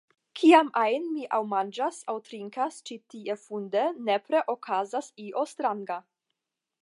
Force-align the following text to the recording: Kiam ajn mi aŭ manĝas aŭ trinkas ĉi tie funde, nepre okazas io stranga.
Kiam 0.39 0.69
ajn 0.83 1.03
mi 1.17 1.25
aŭ 1.37 1.41
manĝas 1.51 1.99
aŭ 2.13 2.15
trinkas 2.29 2.79
ĉi 2.89 2.97
tie 3.13 3.35
funde, 3.41 3.85
nepre 4.09 4.43
okazas 4.57 5.15
io 5.27 5.49
stranga. 5.55 6.03